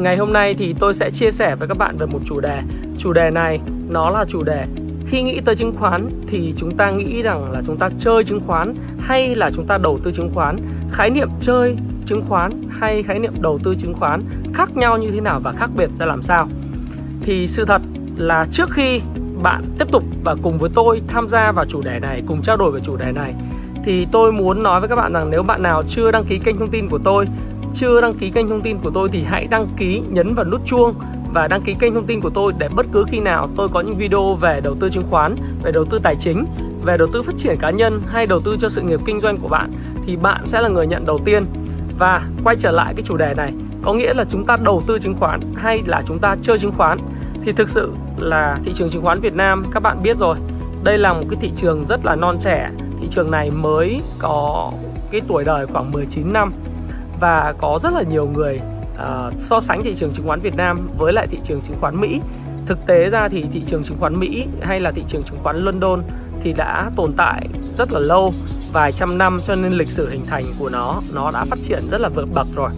[0.00, 2.62] Ngày hôm nay thì tôi sẽ chia sẻ với các bạn về một chủ đề.
[2.98, 4.66] Chủ đề này nó là chủ đề
[5.06, 8.40] khi nghĩ tới chứng khoán thì chúng ta nghĩ rằng là chúng ta chơi chứng
[8.46, 10.56] khoán hay là chúng ta đầu tư chứng khoán.
[10.90, 11.76] Khái niệm chơi
[12.06, 14.22] chứng khoán hay khái niệm đầu tư chứng khoán
[14.54, 16.48] khác nhau như thế nào và khác biệt ra làm sao?
[17.22, 17.82] Thì sự thật
[18.16, 19.00] là trước khi
[19.42, 22.56] bạn tiếp tục và cùng với tôi tham gia vào chủ đề này, cùng trao
[22.56, 23.34] đổi về chủ đề này
[23.84, 26.58] thì tôi muốn nói với các bạn rằng nếu bạn nào chưa đăng ký kênh
[26.58, 27.26] thông tin của tôi
[27.74, 30.60] chưa đăng ký kênh thông tin của tôi thì hãy đăng ký nhấn vào nút
[30.66, 30.94] chuông
[31.32, 33.80] và đăng ký kênh thông tin của tôi để bất cứ khi nào tôi có
[33.80, 36.44] những video về đầu tư chứng khoán, về đầu tư tài chính,
[36.84, 39.38] về đầu tư phát triển cá nhân hay đầu tư cho sự nghiệp kinh doanh
[39.38, 39.70] của bạn
[40.06, 41.44] thì bạn sẽ là người nhận đầu tiên.
[41.98, 44.98] Và quay trở lại cái chủ đề này, có nghĩa là chúng ta đầu tư
[44.98, 46.98] chứng khoán hay là chúng ta chơi chứng khoán
[47.44, 50.36] thì thực sự là thị trường chứng khoán Việt Nam các bạn biết rồi.
[50.84, 52.70] Đây là một cái thị trường rất là non trẻ.
[53.00, 54.72] Thị trường này mới có
[55.10, 56.52] cái tuổi đời khoảng 19 năm
[57.20, 58.60] và có rất là nhiều người
[58.94, 62.00] uh, so sánh thị trường chứng khoán Việt Nam với lại thị trường chứng khoán
[62.00, 62.20] Mỹ.
[62.66, 65.56] Thực tế ra thì thị trường chứng khoán Mỹ hay là thị trường chứng khoán
[65.56, 66.02] London
[66.42, 68.34] thì đã tồn tại rất là lâu
[68.72, 71.88] vài trăm năm cho nên lịch sử hình thành của nó nó đã phát triển
[71.90, 72.70] rất là vượt bậc rồi.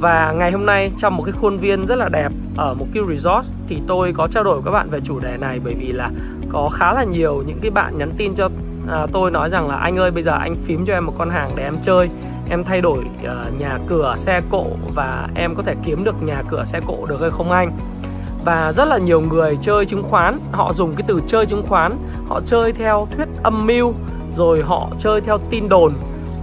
[0.00, 3.02] Và ngày hôm nay trong một cái khuôn viên rất là đẹp ở một cái
[3.08, 5.92] resort thì tôi có trao đổi với các bạn về chủ đề này bởi vì
[5.92, 6.10] là
[6.52, 8.48] có khá là nhiều những cái bạn nhắn tin cho
[8.88, 11.30] à, tôi nói rằng là anh ơi bây giờ anh phím cho em một con
[11.30, 12.08] hàng để em chơi
[12.48, 16.42] em thay đổi uh, nhà cửa xe cộ và em có thể kiếm được nhà
[16.50, 17.72] cửa xe cộ được hay không anh?
[18.44, 21.92] Và rất là nhiều người chơi chứng khoán họ dùng cái từ chơi chứng khoán.
[22.28, 23.92] Họ chơi theo thuyết âm mưu
[24.36, 25.92] rồi họ chơi theo tin đồn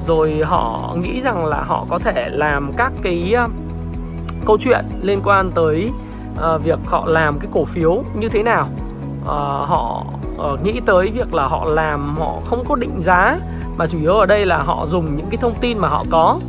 [0.08, 3.52] rồi họ nghĩ rằng là họ có thể làm các cái uh,
[4.46, 5.90] câu chuyện liên quan tới
[6.34, 8.70] uh, việc họ làm cái cổ phiếu như thế nào.
[9.22, 9.28] Uh,
[9.68, 13.38] họ uh, nghĩ tới việc là họ làm họ không có định giá
[13.78, 16.40] mà chủ yếu ở đây là họ dùng những cái thông tin mà họ có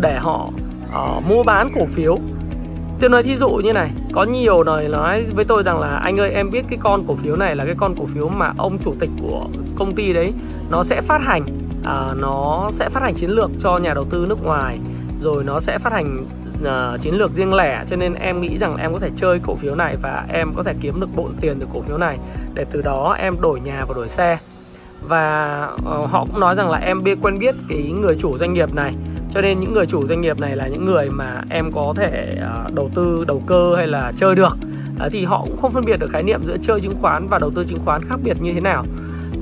[0.00, 0.48] để họ
[0.88, 2.18] uh, mua bán cổ phiếu.
[3.00, 6.20] Tôi nói thí dụ như này có nhiều lời nói với tôi rằng là anh
[6.20, 8.78] ơi em biết cái con cổ phiếu này là cái con cổ phiếu mà ông
[8.84, 9.46] chủ tịch của
[9.78, 10.32] công ty đấy
[10.70, 11.44] nó sẽ phát hành
[11.84, 14.78] à, nó sẽ phát hành chiến lược cho nhà đầu tư nước ngoài
[15.20, 16.26] rồi nó sẽ phát hành
[16.62, 19.54] uh, chiến lược riêng lẻ cho nên em nghĩ rằng em có thể chơi cổ
[19.54, 22.18] phiếu này và em có thể kiếm được bộn tiền từ cổ phiếu này
[22.54, 24.38] để từ đó em đổi nhà và đổi xe
[25.08, 28.52] và ờ, họ cũng nói rằng là em biết quen biết cái người chủ doanh
[28.52, 28.94] nghiệp này.
[29.34, 32.38] Cho nên những người chủ doanh nghiệp này là những người mà em có thể
[32.40, 34.56] ờ, đầu tư đầu cơ hay là chơi được.
[35.12, 37.50] Thì họ cũng không phân biệt được khái niệm giữa chơi chứng khoán và đầu
[37.50, 38.84] tư chứng khoán khác biệt như thế nào.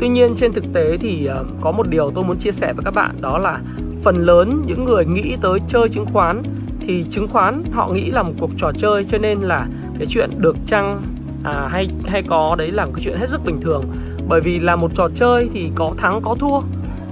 [0.01, 2.85] Tuy nhiên trên thực tế thì ờ, có một điều tôi muốn chia sẻ với
[2.85, 3.61] các bạn đó là
[4.05, 6.43] phần lớn những người nghĩ tới chơi chứng khoán
[6.81, 9.67] thì chứng khoán họ nghĩ là một cuộc trò chơi cho nên là
[9.99, 11.03] cái chuyện được chăng
[11.45, 13.85] à, hay hay có đấy là một cái chuyện hết sức bình thường
[14.29, 16.61] bởi vì là một trò chơi thì có thắng có thua.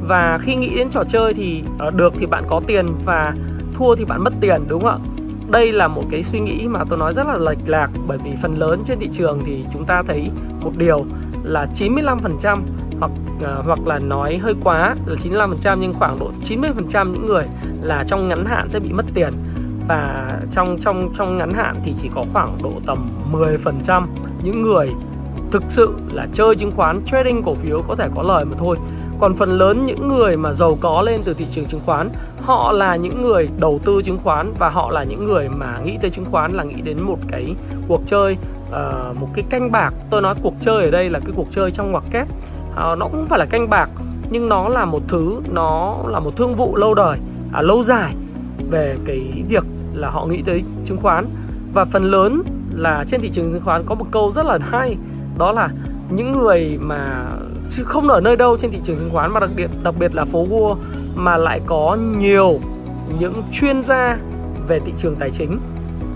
[0.03, 3.34] Và khi nghĩ đến trò chơi thì ờ, được thì bạn có tiền và
[3.75, 5.09] thua thì bạn mất tiền đúng không ạ?
[5.50, 8.31] Đây là một cái suy nghĩ mà tôi nói rất là lệch lạc bởi vì
[8.43, 10.31] phần lớn trên thị trường thì chúng ta thấy
[10.62, 11.04] một điều
[11.44, 12.60] là 95%
[13.00, 17.44] hoặc uh, hoặc là nói hơi quá là 95% nhưng khoảng độ 90% những người
[17.83, 19.33] là trong ngắn hạn sẽ bị mất tiền.
[19.88, 22.98] Và trong trong trong ngắn hạn thì chỉ có khoảng độ tầm
[23.33, 24.06] 10%
[24.43, 24.91] những người
[25.56, 28.77] thực sự là chơi chứng khoán trading cổ phiếu có thể có lời mà thôi.
[29.21, 32.11] Còn phần lớn những người mà giàu có lên từ thị trường chứng khoán
[32.43, 35.99] họ là những người đầu tư chứng khoán và họ là những người mà nghĩ
[36.03, 37.55] tới chứng khoán là nghĩ đến một cái
[37.89, 38.37] cuộc chơi
[38.69, 39.95] uh, một cái canh bạc.
[40.11, 42.27] Tôi nói cuộc chơi ở đây là cái cuộc chơi trong ngoặc kép.
[42.28, 43.91] Uh, nó cũng phải là canh bạc
[44.31, 47.19] nhưng nó là một thứ nó là một thương vụ lâu đời
[47.53, 48.15] à, lâu dài
[48.71, 49.65] về cái việc
[49.95, 51.27] là họ nghĩ tới chứng khoán.
[51.75, 52.42] Và phần lớn
[52.75, 54.97] là trên thị trường chứng khoán có một câu rất là hay
[55.38, 55.68] đó là
[56.10, 57.27] những người mà
[57.71, 60.15] chứ không ở nơi đâu trên thị trường chứng khoán mà đặc biệt đặc biệt
[60.15, 60.77] là phố Wall
[61.15, 62.59] mà lại có nhiều
[63.18, 64.18] những chuyên gia
[64.68, 65.59] về thị trường tài chính.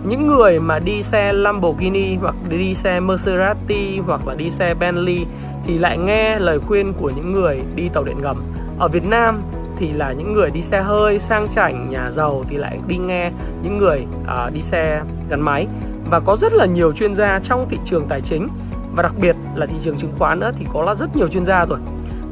[0.09, 5.27] Những người mà đi xe Lamborghini hoặc đi xe Maserati hoặc là đi xe Bentley
[5.67, 8.43] thì lại nghe lời khuyên của những người đi tàu điện ngầm.
[8.79, 9.41] Ở Việt Nam
[9.79, 13.31] thì là những người đi xe hơi sang chảnh nhà giàu thì lại đi nghe
[13.63, 15.67] những người uh, đi xe gắn máy.
[16.11, 18.49] Và có rất là nhiều chuyên gia trong thị trường tài chính
[18.95, 21.45] và đặc biệt là thị trường chứng khoán nữa thì có là rất nhiều chuyên
[21.45, 21.79] gia rồi.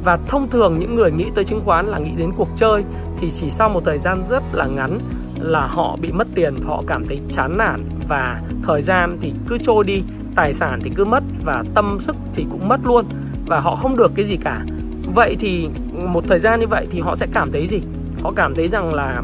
[0.05, 2.85] Và thông thường những người nghĩ tới chứng khoán là nghĩ đến cuộc chơi
[3.21, 4.99] thì chỉ sau một thời gian rất là ngắn
[5.41, 7.81] là họ bị mất tiền họ cảm thấy chán nản.
[8.09, 10.03] Và thời gian thì cứ trôi đi,
[10.35, 13.05] tài sản thì cứ mất và tâm sức thì cũng mất luôn.
[13.47, 14.65] Và họ không được cái gì cả.
[15.15, 17.81] Vậy thì một thời gian như vậy thì họ sẽ cảm thấy gì?
[18.23, 19.23] Họ cảm thấy rằng là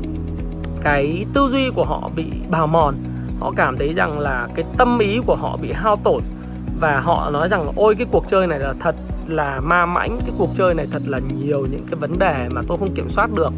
[0.83, 2.95] cái tư duy của họ bị bào mòn.
[3.41, 6.23] Họ cảm thấy rằng là cái tâm ý của họ bị hao tổn
[6.81, 8.95] và họ nói rằng ôi cái cuộc chơi này là thật
[9.27, 12.63] là ma mãnh cái cuộc chơi này thật là nhiều những cái vấn đề mà
[12.69, 13.53] tôi không kiểm soát được.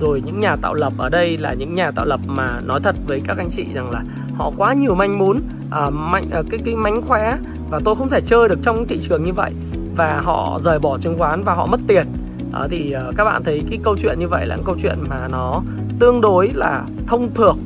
[0.00, 2.96] Rồi những nhà tạo lập ở đây là những nhà tạo lập mà nói thật
[3.06, 4.02] với các anh chị rằng là
[4.34, 5.40] họ quá nhiều manh muốn
[5.70, 7.36] à, mạnh à, cái cái mánh khóe
[7.70, 9.52] và tôi không thể chơi được trong thị trường như vậy.
[9.96, 12.06] Và họ rời bỏ chứng khoán và họ mất tiền.
[12.52, 15.28] À, thì à, các bạn thấy cái câu chuyện như vậy là câu chuyện mà
[15.30, 15.62] nó
[15.98, 17.56] tương đối là thông thuộc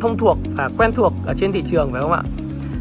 [0.00, 2.22] thông thuộc và quen thuộc ở trên thị trường phải không ạ?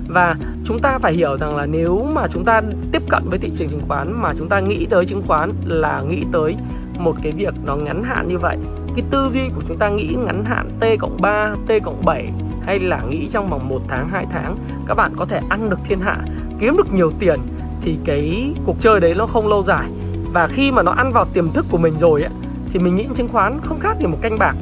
[0.10, 0.36] Và
[0.66, 2.62] chúng ta phải hiểu rằng là nếu mà chúng ta
[2.92, 6.02] tiếp cận với thị trường chứng khoán mà chúng ta nghĩ tới chứng khoán là
[6.02, 6.56] nghĩ tới
[6.98, 8.58] một cái việc nó ngắn hạn như vậy
[8.96, 12.30] cái tư duy của chúng ta nghĩ ngắn hạn T cộng 3, T cộng 7
[12.66, 14.58] hay là nghĩ trong vòng 1 tháng, 2 tháng
[14.88, 16.18] các bạn có thể ăn được thiên hạ,
[16.60, 17.40] kiếm được nhiều tiền
[17.82, 19.90] thì cái cuộc chơi đấy nó không lâu dài.
[20.34, 22.32] Và khi mà nó ăn vào tiềm thức của mình rồi ấy,
[22.74, 24.56] thì mình nghĩ chứng khoán không khác gì một canh bạc.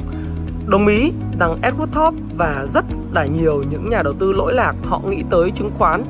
[0.70, 2.84] Đồng ý rằng Edward Thorpe và rất
[3.14, 6.02] là nhiều những nhà đầu tư lỗi lạc họ nghĩ tới chứng khoán.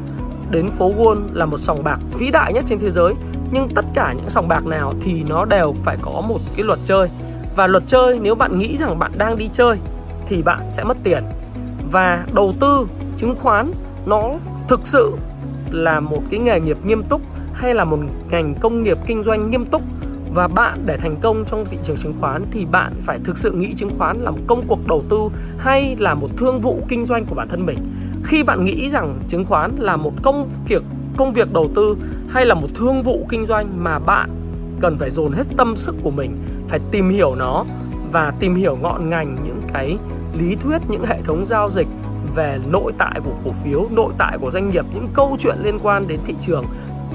[0.50, 3.14] Đến phố Wall là một sòng bạc vĩ đại nhất trên thế giới,
[3.52, 6.78] nhưng tất cả những sòng bạc nào thì nó đều phải có một cái luật
[6.87, 7.08] chơi.
[7.56, 9.78] Và luật chơi, nếu bạn nghĩ rằng bạn đang đi chơi,
[10.28, 11.25] thì bạn sẽ mất tiền.
[11.93, 12.87] Và đầu tư,
[13.19, 13.70] chứng khoán,
[14.06, 14.22] nó
[14.69, 15.12] thực sự
[15.70, 17.20] là một cái nghề nghiệp nghiêm túc
[17.52, 17.99] hay là một
[18.31, 19.82] ngành công nghiệp kinh doanh nghiêm túc?
[20.34, 23.52] Và bạn để thành công trong thị trường chứng khoán thì bạn phải thực sự
[23.52, 25.19] nghĩ chứng khoán là một công cuộc đầu tư
[25.58, 27.78] hay là một thương vụ kinh doanh của bản thân mình.
[28.25, 30.82] Khi bạn nghĩ rằng chứng khoán là một công việc
[31.16, 31.96] công việc đầu tư
[32.28, 34.30] hay là một thương vụ kinh doanh mà bạn
[34.80, 36.36] cần phải dồn hết tâm sức của mình,
[36.69, 37.64] phải tìm hiểu nó
[38.12, 39.98] và tìm hiểu ngọn ngành những cái
[40.38, 41.86] lý thuyết, những hệ thống giao dịch
[42.34, 45.78] về nội tại của cổ phiếu, nội tại của doanh nghiệp, những câu chuyện liên
[45.82, 46.64] quan đến thị trường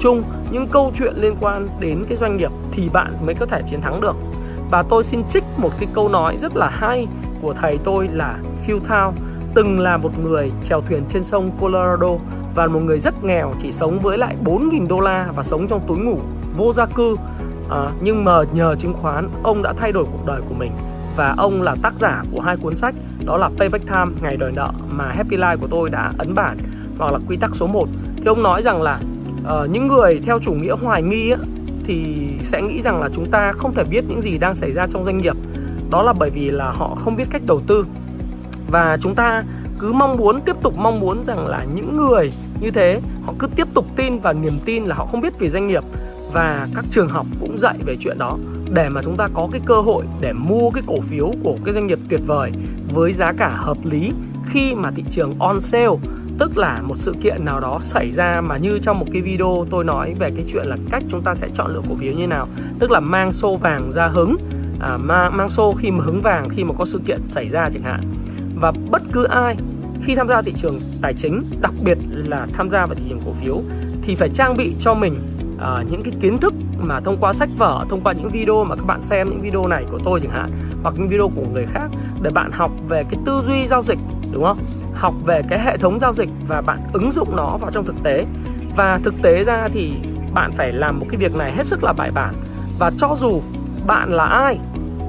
[0.00, 3.62] chung những câu chuyện liên quan đến cái doanh nghiệp thì bạn mới có thể
[3.70, 4.16] chiến thắng được.
[4.70, 7.06] Và tôi xin trích một cái câu nói rất là hay
[7.42, 9.14] của thầy tôi là Phil Thao
[9.54, 12.08] từng là một người chèo thuyền trên sông Colorado
[12.54, 15.80] và một người rất nghèo chỉ sống với lại 4.000 đô la và sống trong
[15.86, 16.18] túi ngủ
[16.56, 17.16] vô gia cư.
[17.70, 20.72] À, nhưng mà nhờ chứng khoán ông đã thay đổi cuộc đời của mình.
[21.16, 22.94] Và ông là tác giả của hai cuốn sách
[23.24, 26.56] đó là Payback Time ngày đòi nợ mà Happy Life của tôi đã ấn bản
[26.98, 29.00] hoặc là quy tắc số 1 thì ông nói rằng là
[29.44, 31.38] uh, những người theo chủ nghĩa hoài nghi á,
[31.86, 34.86] thì sẽ nghĩ rằng là chúng ta không thể biết những gì đang xảy ra
[34.92, 35.36] trong doanh nghiệp.
[35.90, 37.86] Đó là bởi vì là họ không biết cách đầu tư.
[38.70, 39.44] Và chúng ta
[39.78, 43.46] cứ mong muốn tiếp tục mong muốn rằng là những người như thế họ cứ
[43.56, 45.82] tiếp tục tin vào niềm tin là họ không biết về doanh nghiệp.
[46.32, 48.38] Và các trường học cũng dạy về chuyện đó
[48.70, 51.74] để mà chúng ta có cái cơ hội để mua cái cổ phiếu của cái
[51.74, 52.52] doanh nghiệp tuyệt vời
[52.94, 54.12] với giá cả hợp lý
[54.52, 55.96] khi mà thị trường on sale
[56.38, 59.66] tức là một sự kiện nào đó xảy ra mà như trong một cái video
[59.70, 62.26] tôi nói về cái chuyện là cách chúng ta sẽ chọn lựa cổ phiếu như
[62.26, 62.48] nào.
[62.78, 64.36] Tức là mang xô vàng ra hứng
[64.80, 67.70] à, mang, mang xô khi mà hứng vàng khi mà có sự kiện xảy ra
[67.74, 68.00] chẳng hạn.
[68.60, 69.56] Và bất cứ ai
[70.06, 73.20] khi tham gia thị trường tài chính đặc biệt là tham gia vào thị trường
[73.24, 73.62] cổ phiếu
[74.02, 75.14] thì phải trang bị cho mình
[75.56, 78.76] uh, những cái kiến thức mà thông qua sách vở thông qua những video mà
[78.76, 80.50] các bạn xem những video này của tôi chẳng hạn
[80.82, 81.90] hoặc những video của người khác
[82.22, 83.98] để bạn học về cái tư duy giao dịch
[84.32, 84.58] đúng không?
[84.94, 88.02] Học về cái hệ thống giao dịch và bạn ứng dụng nó vào trong thực
[88.02, 88.26] tế.
[88.76, 89.92] Và thực tế ra thì
[90.34, 92.34] bạn phải làm một cái việc này hết sức là bài bản.
[92.78, 93.40] Và cho dù
[93.86, 94.58] bạn là ai,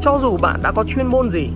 [0.02, 1.50] cho dù bạn đã có chuyên môn gì,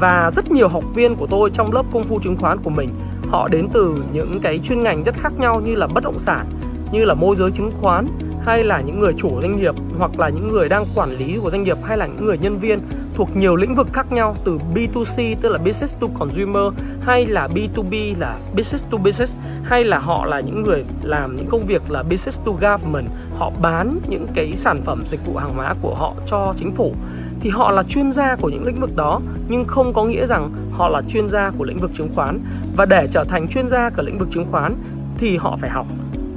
[0.00, 2.90] và rất nhiều học viên của tôi trong lớp công phu chứng khoán của mình,
[3.30, 6.46] họ đến từ những cái chuyên ngành rất khác nhau như là bất động sản,
[6.92, 8.06] như là môi giới chứng khoán,
[8.44, 11.50] hay là những người chủ doanh nghiệp, hoặc là những người đang quản lý của
[11.50, 12.80] doanh nghiệp, hay là những người nhân viên
[13.14, 16.62] thuộc nhiều lĩnh vực khác nhau từ B2C tức là business to consumer,
[17.00, 21.46] hay là B2B là business to business, hay là họ là những người làm những
[21.50, 23.06] công việc là business to government,
[23.38, 26.94] họ bán những cái sản phẩm dịch vụ hàng hóa của họ cho chính phủ.
[27.40, 30.50] Thì họ là chuyên gia của những lĩnh vực đó, nhưng không có nghĩa rằng
[30.72, 32.40] họ là chuyên gia của lĩnh vực chứng khoán.
[32.76, 34.76] Và để trở thành chuyên gia của lĩnh vực chứng khoán
[35.18, 35.86] thì họ phải học.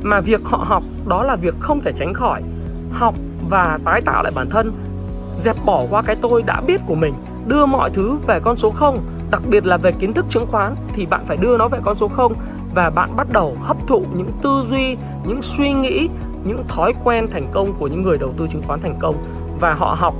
[0.01, 2.41] Mà việc họ học đó là việc không thể tránh khỏi.
[2.91, 3.15] Học
[3.49, 4.71] và tái tạo lại bản thân
[5.43, 7.13] dẹp bỏ qua cái tôi đã biết của mình,
[7.47, 8.99] đưa mọi thứ về con số 0
[9.31, 11.95] đặc biệt là về kiến thức chứng khoán, thì bạn phải đưa nó về con
[11.95, 12.33] số 0
[12.75, 16.09] và bạn bắt đầu hấp thụ những tư duy, những suy nghĩ,
[16.43, 19.15] những thói quen thành công của những người đầu tư chứng khoán thành công.
[19.59, 20.13] Và họ học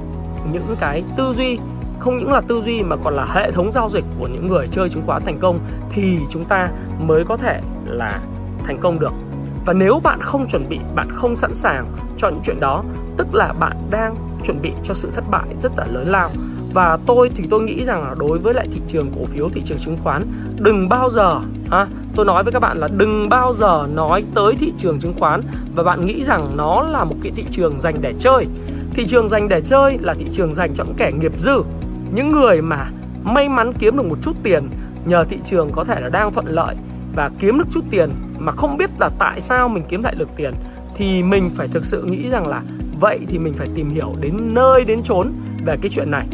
[0.52, 1.60] những cái tư duy,
[2.00, 4.68] không những là tư duy mà còn là hệ thống giao dịch của những người
[4.72, 5.60] chơi chứng khoán thành công,
[5.92, 6.70] thì chúng ta
[7.00, 8.20] mới có thể là
[8.68, 9.14] thành công được
[9.66, 11.86] và nếu bạn không chuẩn bị, bạn không sẵn sàng
[12.18, 12.84] cho những chuyện đó,
[13.18, 16.30] tức là bạn đang chuẩn bị cho sự thất bại rất là lớn lao.
[16.74, 19.62] Và tôi thì tôi nghĩ rằng là đối với lại thị trường cổ phiếu, thị
[19.66, 20.24] trường chứng khoán,
[20.60, 21.40] đừng bao giờ,
[21.72, 25.14] ha, tôi nói với các bạn là đừng bao giờ nói tới thị trường chứng
[25.20, 25.42] khoán.
[25.76, 28.46] Và bạn nghĩ rằng nó là một cái thị trường dành để chơi.
[28.94, 31.62] Thị trường dành để chơi là thị trường dành cho những kẻ nghiệp dư,
[32.14, 32.90] những người mà
[33.24, 34.70] may mắn kiếm được một chút tiền
[35.06, 36.76] nhờ thị trường có thể là đang thuận lợi
[37.16, 40.30] và kiếm được chút tiền mà không biết là tại sao mình kiếm lại được
[40.36, 40.54] tiền
[40.98, 42.62] thì mình phải thực sự nghĩ rằng là
[43.00, 45.32] vậy thì mình phải tìm hiểu đến nơi đến chốn
[45.66, 46.28] về cái chuyện này.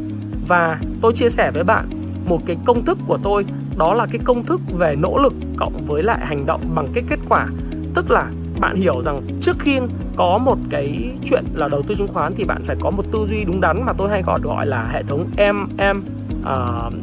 [0.48, 1.90] Và tôi chia sẻ với bạn
[2.26, 3.46] một cái công thức của tôi
[3.78, 7.04] đó là cái công thức về nỗ lực cộng với lại hành động bằng cái
[7.10, 7.48] kết quả.
[7.96, 9.80] Tức là bạn hiểu rằng trước khi
[10.16, 13.28] có một cái chuyện là đầu tư chứng khoán thì bạn phải có một tư
[13.30, 16.04] duy đúng đắn mà tôi hay gọi gọi là hệ thống MM
[16.42, 16.94] uh,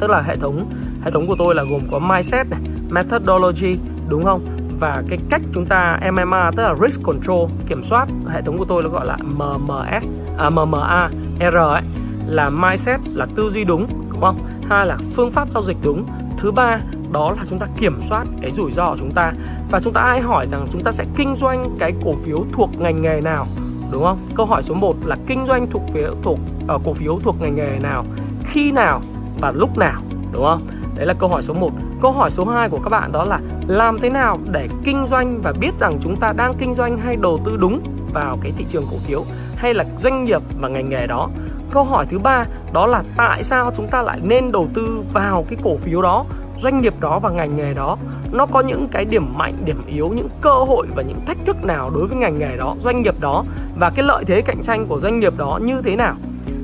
[0.00, 0.70] tức là hệ thống
[1.04, 2.60] hệ thống của tôi là gồm có mindset này,
[2.92, 3.76] methodology
[4.08, 4.40] đúng không?
[4.80, 8.64] Và cái cách chúng ta MMA tức là risk control kiểm soát hệ thống của
[8.64, 11.82] tôi nó gọi là MMS à, MMA R ấy
[12.26, 14.38] là mindset là tư duy đúng đúng không?
[14.70, 16.06] Hai là phương pháp giao dịch đúng.
[16.38, 16.80] Thứ ba
[17.12, 19.32] đó là chúng ta kiểm soát cái rủi ro của chúng ta.
[19.70, 22.70] Và chúng ta ai hỏi rằng chúng ta sẽ kinh doanh cái cổ phiếu thuộc
[22.78, 23.46] ngành nghề nào
[23.92, 24.18] đúng không?
[24.34, 26.38] Câu hỏi số 1 là kinh doanh thuộc phiếu thuộc
[26.74, 28.04] uh, cổ phiếu thuộc ngành nghề nào
[28.44, 29.02] khi nào
[29.40, 30.60] và lúc nào đúng không?
[30.96, 31.70] Đấy là câu hỏi số 1
[32.02, 35.40] câu hỏi số 2 của các bạn đó là làm thế nào để kinh doanh
[35.42, 37.80] và biết rằng chúng ta đang kinh doanh hay đầu tư đúng
[38.12, 39.24] vào cái thị trường cổ phiếu
[39.56, 41.30] hay là doanh nghiệp và ngành nghề đó?
[41.70, 45.44] Câu hỏi thứ ba đó là tại sao chúng ta lại nên đầu tư vào
[45.48, 46.24] cái cổ phiếu đó,
[46.62, 47.96] doanh nghiệp đó và ngành nghề đó?
[48.32, 51.64] Nó có những cái điểm mạnh, điểm yếu, những cơ hội và những thách thức
[51.64, 53.44] nào đối với ngành nghề đó, doanh nghiệp đó?
[53.78, 56.14] Và cái lợi thế cạnh tranh của doanh nghiệp đó như thế nào?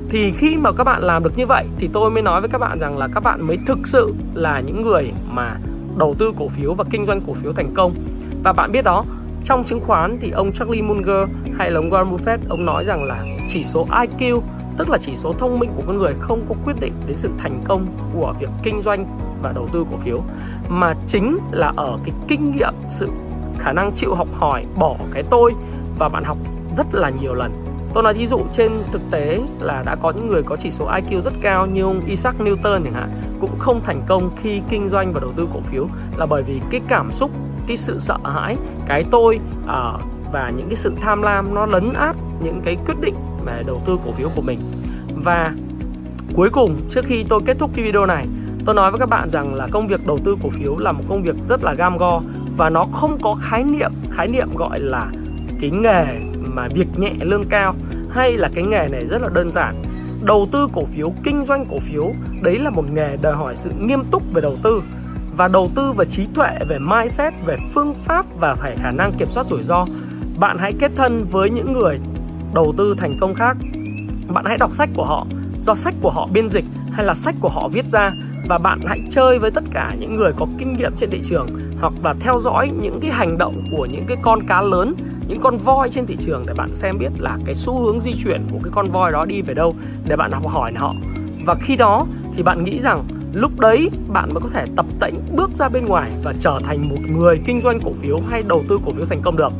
[0.09, 2.57] Thì khi mà các bạn làm được như vậy thì tôi mới nói với các
[2.57, 5.57] bạn rằng là các bạn mới thực sự là những người mà
[5.97, 7.93] đầu tư cổ phiếu và kinh doanh cổ phiếu thành công.
[8.43, 9.05] Và bạn biết đó,
[9.45, 13.03] trong chứng khoán thì ông Charlie Munger hay là ông Warren Buffett, ông nói rằng
[13.03, 14.41] là chỉ số IQ
[14.77, 17.29] tức là chỉ số thông minh của con người không có quyết định đến sự
[17.37, 19.05] thành công của việc kinh doanh
[19.41, 20.21] và đầu tư cổ phiếu,
[20.69, 23.07] mà chính là ở cái kinh nghiệm, sự
[23.57, 25.53] khả năng chịu học hỏi bỏ cái tôi
[25.97, 26.37] và bạn học
[26.77, 30.27] rất là nhiều lần tôi nói ví dụ trên thực tế là đã có những
[30.27, 33.81] người có chỉ số IQ rất cao như ông Isaac Newton chẳng hạn cũng không
[33.85, 37.11] thành công khi kinh doanh và đầu tư cổ phiếu là bởi vì cái cảm
[37.11, 37.31] xúc
[37.67, 41.93] cái sự sợ hãi cái tôi uh, và những cái sự tham lam nó lấn
[41.93, 43.15] át những cái quyết định
[43.45, 44.59] về đầu tư cổ phiếu của mình.
[45.23, 45.53] Và
[46.35, 48.25] cuối cùng trước khi tôi kết thúc cái video này
[48.65, 51.03] tôi nói với các bạn rằng là công việc đầu tư cổ phiếu là một
[51.09, 52.21] công việc rất là gam go
[52.57, 55.11] và nó không có khái niệm khái niệm gọi là
[55.61, 56.05] cái nghề
[56.59, 57.75] mà việc nhẹ lương cao
[58.09, 59.83] hay là cái nghề này rất là đơn giản.
[60.23, 62.11] Đầu tư cổ phiếu, kinh doanh cổ phiếu,
[62.41, 64.83] đấy là một nghề đòi hỏi sự nghiêm túc về đầu tư.
[65.37, 69.13] Và đầu tư về trí tuệ, về mindset, về phương pháp và phải khả năng
[69.17, 69.85] kiểm soát rủi ro.
[70.39, 71.99] Bạn hãy kết thân với những người
[72.53, 73.57] đầu tư thành công khác.
[74.27, 75.25] Bạn hãy đọc sách của họ,
[75.61, 78.11] do sách của họ biên dịch hay là sách của họ viết ra.
[78.47, 81.47] Và bạn hãy chơi với tất cả những người có kinh nghiệm trên thị trường
[81.81, 84.95] hoặc là theo dõi những cái hành động của những cái con cá lớn
[85.29, 88.11] những con voi trên thị trường để bạn xem biết là cái xu hướng di
[88.23, 89.75] chuyển của cái con voi đó đi về đâu
[90.07, 90.95] để bạn học hỏi họ.
[91.45, 92.05] Và khi đó
[92.35, 95.85] thì bạn nghĩ rằng lúc đấy bạn mới có thể tập tễnh bước ra bên
[95.85, 99.05] ngoài và trở thành một người kinh doanh cổ phiếu hay đầu tư cổ phiếu
[99.05, 99.51] thành công được.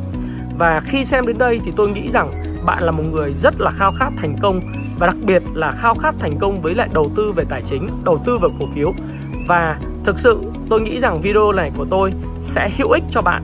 [0.57, 2.29] Và khi xem đến đây thì tôi nghĩ rằng
[2.65, 4.61] bạn là một người rất là khao khát thành công
[4.99, 7.89] và đặc biệt là khao khát thành công với lại đầu tư về tài chính,
[8.03, 8.93] đầu tư vào cổ phiếu.
[9.47, 13.43] Và thực sự tôi nghĩ rằng video này của tôi sẽ hữu ích cho bạn.